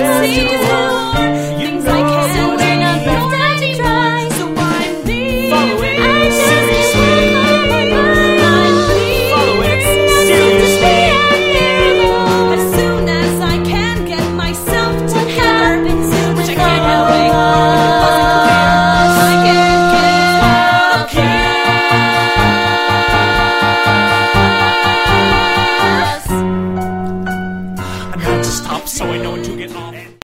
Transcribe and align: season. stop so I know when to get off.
season. 0.00 1.39
stop 28.50 28.88
so 28.88 29.04
I 29.04 29.18
know 29.18 29.32
when 29.32 29.42
to 29.44 29.56
get 29.56 29.74
off. 29.76 30.10